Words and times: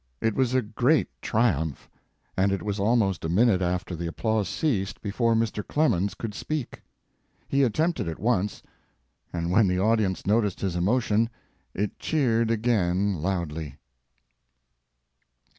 It 0.19 0.33
was 0.33 0.55
a 0.55 0.63
great 0.63 1.09
triumph, 1.21 1.87
and 2.35 2.51
it 2.51 2.63
was 2.63 2.79
almost 2.79 3.23
a 3.23 3.29
minute 3.29 3.61
after 3.61 3.95
the 3.95 4.07
applause 4.07 4.49
ceased 4.49 4.99
before 4.99 5.35
Mr. 5.35 5.63
Clemens 5.63 6.15
could 6.15 6.33
speak. 6.33 6.81
He 7.47 7.61
attempted 7.61 8.07
it 8.07 8.17
once, 8.17 8.63
and 9.31 9.51
when 9.51 9.67
the 9.67 9.77
audience 9.79 10.25
noticed 10.25 10.61
his 10.61 10.75
emotion, 10.75 11.29
it 11.75 11.99
cheered 11.99 12.49
again 12.49 13.21
loudly. 13.21 13.77